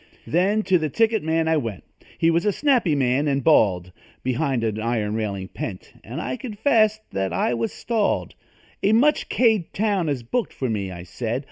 [0.25, 1.83] Then to the ticket man I went
[2.17, 3.91] He was a snappy man, and bald,
[4.23, 8.33] Behind an iron railing pent And I confessed that I was stalled.
[8.81, 11.39] "A much K'd town is booked for me," I said.